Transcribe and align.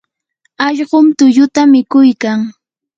allqum 0.65 1.05
tulluta 1.17 1.61
mikuykan. 1.71 2.39